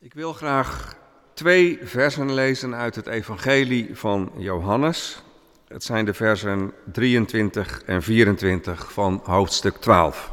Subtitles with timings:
[0.00, 0.96] Ik wil graag
[1.34, 5.22] twee versen lezen uit het Evangelie van Johannes.
[5.68, 10.32] Het zijn de versen 23 en 24 van hoofdstuk 12.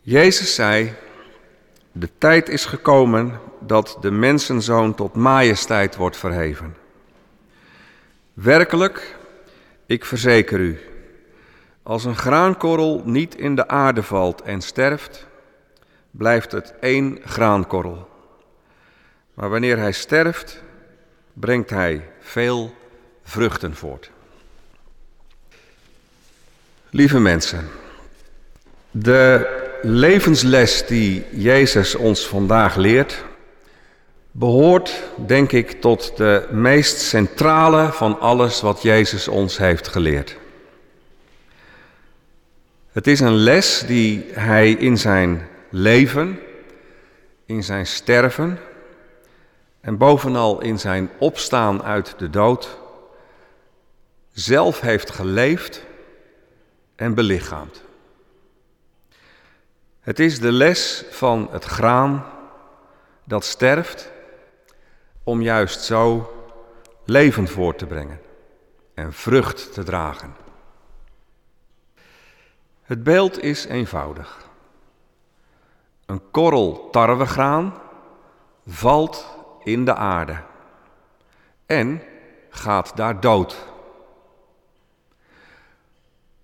[0.00, 0.92] Jezus zei:
[1.92, 6.76] De tijd is gekomen dat de mensenzoon tot majesteit wordt verheven.
[8.32, 9.16] Werkelijk,
[9.86, 10.78] ik verzeker u,
[11.82, 15.26] als een graankorrel niet in de aarde valt en sterft,
[16.16, 18.08] blijft het één graankorrel.
[19.34, 20.62] Maar wanneer hij sterft,
[21.32, 22.74] brengt hij veel
[23.22, 24.10] vruchten voort.
[26.90, 27.68] Lieve mensen,
[28.90, 29.48] de
[29.82, 33.24] levensles die Jezus ons vandaag leert,
[34.30, 40.36] behoort, denk ik, tot de meest centrale van alles wat Jezus ons heeft geleerd.
[42.92, 46.40] Het is een les die hij in zijn leven,
[47.46, 48.58] in zijn sterven
[49.80, 52.78] en bovenal in zijn opstaan uit de dood
[54.32, 55.84] zelf heeft geleefd
[56.96, 57.82] en belichaamd.
[60.00, 62.26] Het is de les van het graan
[63.24, 64.12] dat sterft
[65.22, 66.32] om juist zo
[67.04, 68.20] leven voort te brengen
[68.94, 70.34] en vrucht te dragen.
[72.82, 74.52] Het beeld is eenvoudig.
[76.06, 77.74] Een korrel tarwegraan
[78.66, 79.26] valt
[79.62, 80.42] in de aarde
[81.66, 82.02] en
[82.50, 83.66] gaat daar dood.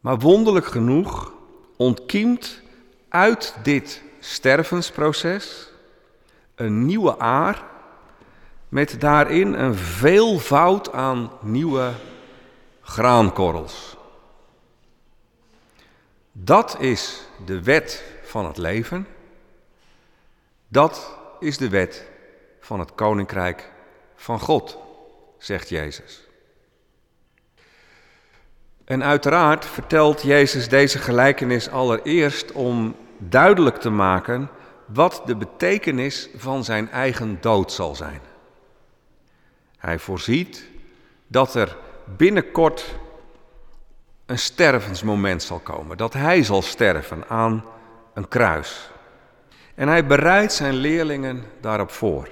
[0.00, 1.32] Maar wonderlijk genoeg
[1.76, 2.62] ontkiemt
[3.08, 5.70] uit dit stervensproces
[6.54, 7.64] een nieuwe aar
[8.68, 11.92] met daarin een veelvoud aan nieuwe
[12.80, 13.96] graankorrels.
[16.32, 19.06] Dat is de wet van het leven.
[20.68, 22.06] Dat is de wet
[22.60, 23.72] van het koninkrijk
[24.14, 24.78] van God,
[25.38, 26.26] zegt Jezus.
[28.84, 34.48] En uiteraard vertelt Jezus deze gelijkenis allereerst om duidelijk te maken
[34.86, 38.20] wat de betekenis van zijn eigen dood zal zijn.
[39.76, 40.64] Hij voorziet
[41.26, 41.76] dat er
[42.16, 42.94] binnenkort
[44.26, 47.64] een stervensmoment zal komen, dat hij zal sterven aan
[48.14, 48.90] een kruis.
[49.76, 52.28] En hij bereidt zijn leerlingen daarop voor.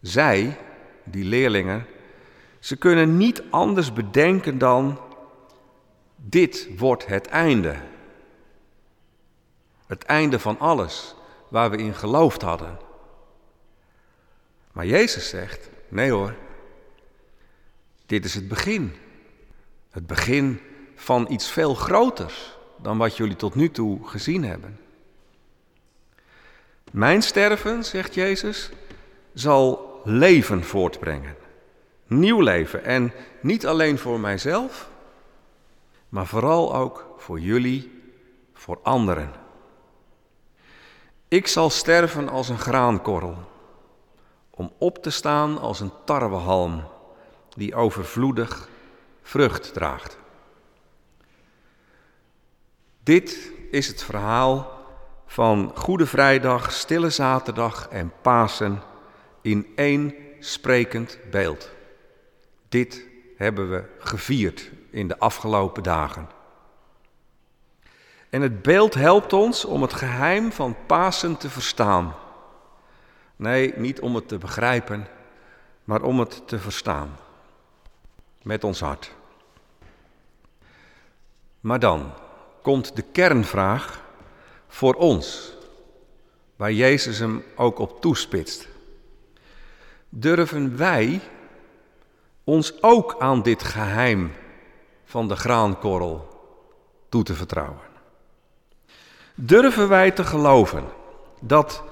[0.00, 0.58] Zij,
[1.04, 1.86] die leerlingen,
[2.58, 5.00] ze kunnen niet anders bedenken dan
[6.16, 7.76] dit wordt het einde.
[9.86, 11.14] Het einde van alles
[11.48, 12.78] waar we in geloofd hadden.
[14.72, 16.34] Maar Jezus zegt, nee hoor,
[18.06, 18.94] dit is het begin.
[19.90, 20.60] Het begin
[20.94, 24.87] van iets veel groters dan wat jullie tot nu toe gezien hebben.
[26.92, 28.70] Mijn sterven, zegt Jezus,
[29.34, 31.36] zal leven voortbrengen.
[32.06, 32.84] Nieuw leven.
[32.84, 34.90] En niet alleen voor mijzelf,
[36.08, 38.02] maar vooral ook voor jullie,
[38.54, 39.32] voor anderen.
[41.28, 43.36] Ik zal sterven als een graankorrel,
[44.50, 46.84] om op te staan als een tarwehalm
[47.48, 48.68] die overvloedig
[49.22, 50.18] vrucht draagt.
[53.02, 54.77] Dit is het verhaal
[55.30, 58.82] van Goede Vrijdag, Stille Zaterdag en Pasen
[59.40, 61.70] in één sprekend beeld.
[62.68, 63.06] Dit
[63.36, 66.28] hebben we gevierd in de afgelopen dagen.
[68.30, 72.14] En het beeld helpt ons om het geheim van Pasen te verstaan.
[73.36, 75.06] Nee, niet om het te begrijpen,
[75.84, 77.16] maar om het te verstaan.
[78.42, 79.14] Met ons hart.
[81.60, 82.12] Maar dan
[82.62, 84.06] komt de kernvraag
[84.68, 85.52] voor ons,
[86.56, 88.68] waar Jezus hem ook op toespitst
[90.08, 91.20] durven wij
[92.44, 94.32] ons ook aan dit geheim
[95.04, 96.28] van de graankorrel
[97.08, 97.86] toe te vertrouwen?
[99.34, 100.84] Durven wij te geloven
[101.40, 101.82] dat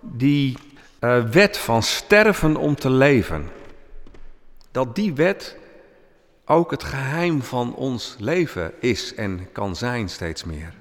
[0.00, 0.58] die
[1.00, 3.48] uh, wet van sterven om te leven,
[4.70, 5.56] dat die wet
[6.44, 10.74] ook het geheim van ons leven is en kan zijn steeds meer?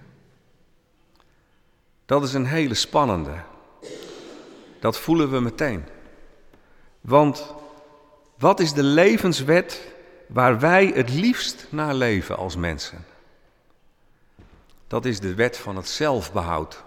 [2.06, 3.42] Dat is een hele spannende.
[4.80, 5.86] Dat voelen we meteen.
[7.02, 7.54] Want
[8.38, 9.94] wat is de levenswet
[10.28, 13.06] waar wij het liefst naar leven als mensen?
[14.88, 16.84] Dat is de wet van het zelfbehoud.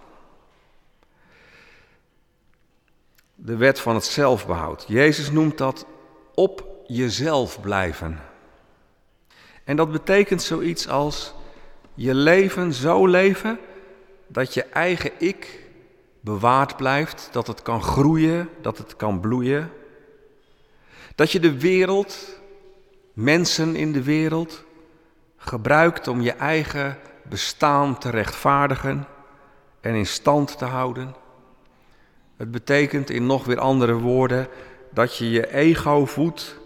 [3.35, 4.85] De wet van het zelfbehoud.
[4.89, 5.87] Jezus noemt dat
[6.35, 8.21] op jezelf blijven.
[9.65, 11.35] En dat betekent zoiets als
[11.95, 13.59] je leven zo leven
[14.29, 15.69] dat je eigen ik
[16.21, 19.71] bewaard blijft, dat het kan groeien, dat het kan bloeien.
[21.15, 22.41] Dat je de wereld,
[23.13, 24.65] mensen in de wereld,
[25.37, 29.07] gebruikt om je eigen bestaan te rechtvaardigen
[29.81, 31.15] en in stand te houden.
[32.37, 34.49] Het betekent in nog weer andere woorden
[34.91, 36.57] dat je je ego voedt,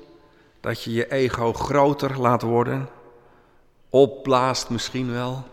[0.60, 2.88] dat je je ego groter laat worden,
[3.90, 5.44] opblaast misschien wel.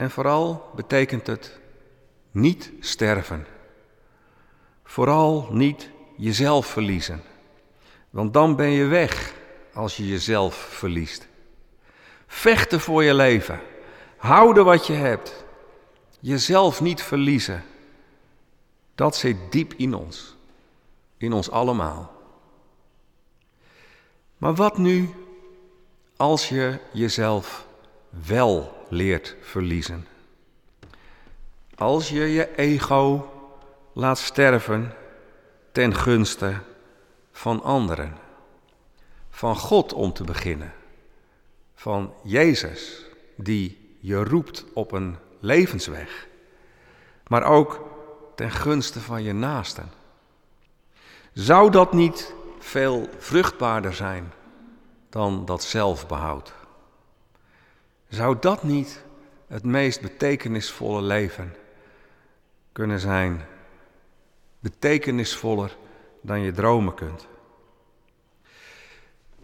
[0.00, 1.58] En vooral betekent het
[2.30, 3.46] niet sterven.
[4.84, 7.22] Vooral niet jezelf verliezen.
[8.10, 9.34] Want dan ben je weg
[9.74, 11.28] als je jezelf verliest.
[12.26, 13.60] Vechten voor je leven.
[14.16, 15.44] Houden wat je hebt.
[16.20, 17.64] Jezelf niet verliezen.
[18.94, 20.36] Dat zit diep in ons.
[21.16, 22.12] In ons allemaal.
[24.36, 25.08] Maar wat nu
[26.16, 27.68] als je jezelf
[28.10, 30.06] wel leert verliezen?
[31.74, 33.30] Als je je ego
[33.92, 34.94] laat sterven
[35.72, 36.54] ten gunste
[37.32, 38.16] van anderen.
[39.30, 40.72] Van God om te beginnen.
[41.74, 43.04] Van Jezus
[43.36, 46.28] die je roept op een levensweg.
[47.26, 47.88] Maar ook
[48.34, 49.90] ten gunste van je naasten.
[51.32, 54.32] Zou dat niet veel vruchtbaarder zijn
[55.08, 56.52] dan dat zelfbehoud?
[58.10, 59.02] Zou dat niet
[59.46, 61.54] het meest betekenisvolle leven
[62.72, 63.44] kunnen zijn?
[64.58, 65.76] Betekenisvoller
[66.20, 67.26] dan je dromen kunt.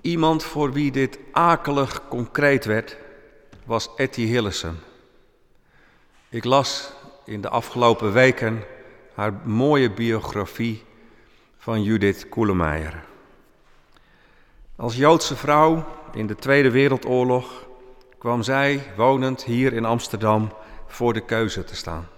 [0.00, 2.96] Iemand voor wie dit akelig concreet werd,
[3.64, 4.78] was Etty Hillesum.
[6.28, 6.92] Ik las
[7.24, 8.64] in de afgelopen weken
[9.14, 10.84] haar mooie biografie
[11.56, 13.04] van Judith Koelemeijer.
[14.76, 17.65] Als Joodse vrouw in de Tweede Wereldoorlog
[18.26, 20.52] kwam zij, wonend hier in Amsterdam,
[20.86, 22.08] voor de keuze te staan.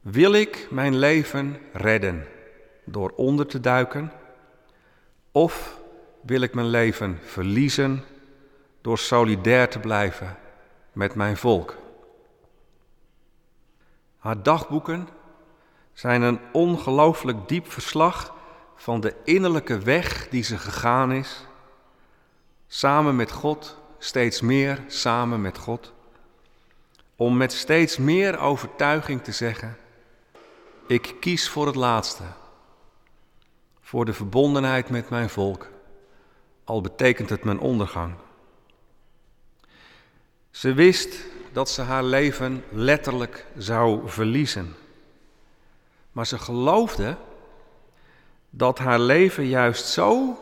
[0.00, 2.26] Wil ik mijn leven redden
[2.84, 4.12] door onder te duiken?
[5.32, 5.80] Of
[6.20, 8.04] wil ik mijn leven verliezen
[8.80, 10.36] door solidair te blijven
[10.92, 11.76] met mijn volk?
[14.18, 15.08] Haar dagboeken
[15.92, 18.34] zijn een ongelooflijk diep verslag
[18.74, 21.46] van de innerlijke weg die ze gegaan is,
[22.66, 25.92] samen met God, steeds meer samen met God,
[27.16, 29.76] om met steeds meer overtuiging te zeggen,
[30.86, 32.24] ik kies voor het laatste,
[33.80, 35.68] voor de verbondenheid met mijn volk,
[36.64, 38.14] al betekent het mijn ondergang.
[40.50, 41.16] Ze wist
[41.52, 44.74] dat ze haar leven letterlijk zou verliezen.
[46.12, 47.16] Maar ze geloofde
[48.50, 50.38] dat haar leven juist zo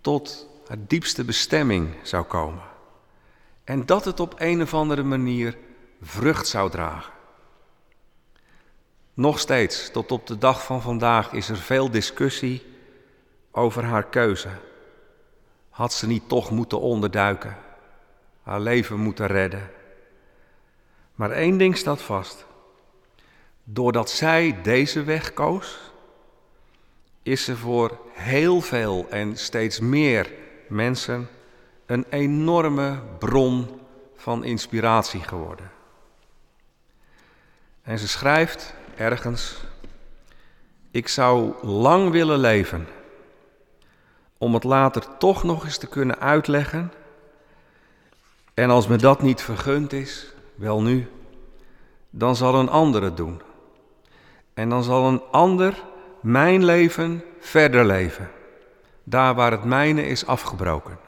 [0.00, 2.62] tot haar diepste bestemming zou komen.
[3.64, 5.58] En dat het op een of andere manier
[6.02, 7.12] vrucht zou dragen.
[9.14, 12.62] Nog steeds, tot op de dag van vandaag, is er veel discussie
[13.50, 14.48] over haar keuze.
[15.70, 17.56] Had ze niet toch moeten onderduiken,
[18.42, 19.70] haar leven moeten redden?
[21.14, 22.46] Maar één ding staat vast.
[23.64, 25.92] Doordat zij deze weg koos,
[27.22, 30.32] is ze voor heel veel en steeds meer
[30.68, 31.28] mensen
[31.86, 33.80] een enorme bron
[34.16, 35.70] van inspiratie geworden.
[37.82, 39.64] En ze schrijft ergens:
[40.90, 42.86] Ik zou lang willen leven
[44.38, 46.92] om het later toch nog eens te kunnen uitleggen.
[48.54, 51.10] En als me dat niet vergund is, wel nu,
[52.10, 53.42] dan zal een ander het doen.
[54.54, 55.82] En dan zal een ander
[56.20, 58.30] mijn leven verder leven,
[59.04, 60.98] daar waar het mijne is afgebroken.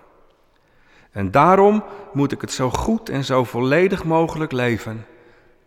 [1.11, 5.07] En daarom moet ik het zo goed en zo volledig mogelijk leven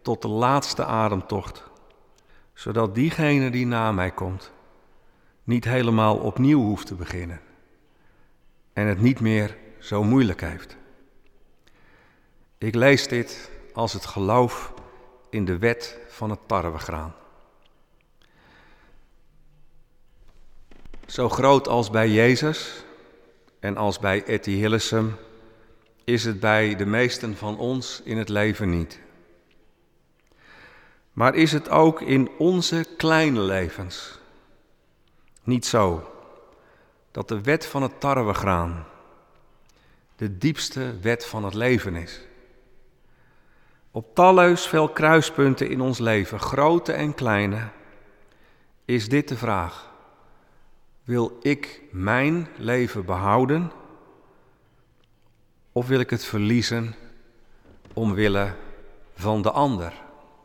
[0.01, 1.63] tot de laatste ademtocht,
[2.53, 4.51] zodat diegene die na mij komt
[5.43, 7.41] niet helemaal opnieuw hoeft te beginnen
[8.74, 10.77] en het niet meer zo moeilijk heeft.
[12.57, 14.74] Ik lees dit als het geloof
[15.29, 17.13] in de wet van het tarwegraan.
[21.19, 22.83] Zo groot als bij Jezus
[23.59, 25.15] en als bij Etty Hillesum
[26.03, 28.99] is het bij de meesten van ons in het leven niet.
[31.13, 34.19] Maar is het ook in onze kleine levens
[35.43, 36.09] niet zo
[37.11, 38.85] dat de wet van het tarwegraan
[40.15, 42.21] de diepste wet van het leven is?
[43.91, 47.69] Op talloos veel kruispunten in ons leven, grote en kleine,
[48.85, 49.88] is dit de vraag.
[51.10, 53.72] Wil ik mijn leven behouden
[55.72, 56.96] of wil ik het verliezen
[57.94, 58.56] omwille
[59.13, 59.94] van de ander,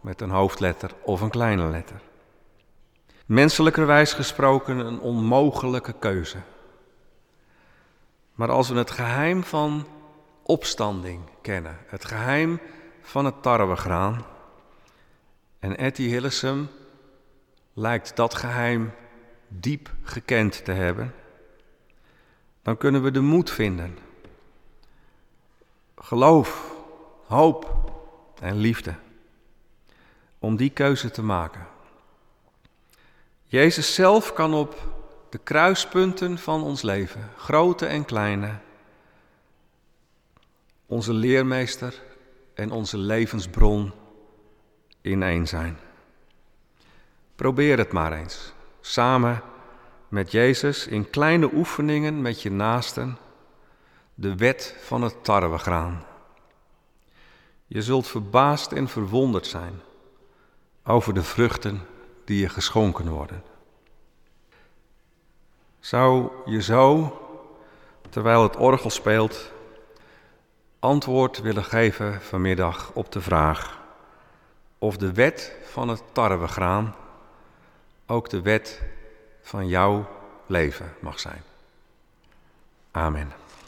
[0.01, 2.01] met een hoofdletter of een kleine letter.
[3.27, 6.39] Menselijkerwijs gesproken een onmogelijke keuze.
[8.35, 9.87] Maar als we het geheim van
[10.43, 12.61] opstanding kennen, het geheim
[13.03, 14.25] van het tarwegraan,
[15.59, 16.69] en Etty Hillesum
[17.73, 18.93] lijkt dat geheim
[19.61, 21.15] diep gekend te hebben,
[22.63, 23.99] dan kunnen we de moed vinden.
[25.97, 26.75] Geloof,
[27.27, 27.91] hoop
[28.41, 28.95] en liefde
[30.39, 31.67] om die keuze te maken.
[33.45, 34.93] Jezus zelf kan op
[35.31, 38.55] de kruispunten van ons leven, grote en kleine,
[40.87, 42.03] onze leermeester
[42.55, 43.93] en onze levensbron
[45.01, 45.79] in één zijn.
[47.35, 48.53] Probeer het maar eens,
[48.87, 49.43] samen
[50.09, 53.19] met Jezus in kleine oefeningen met je naasten,
[54.15, 56.05] de wet van het tarwegraan.
[57.67, 59.81] Je zult verbaasd en verwonderd zijn
[60.85, 61.83] over de vruchten
[62.25, 63.43] die je geschonken worden.
[65.81, 67.19] Zou je zo,
[68.11, 69.53] terwijl het orgel speelt,
[70.79, 73.83] antwoord willen geven vanmiddag op de vraag
[74.79, 76.95] of de wet van het tarwegraan
[78.07, 78.83] ook de wet
[79.43, 80.09] van jouw
[80.47, 81.43] leven mag zijn.
[82.91, 83.33] Amen.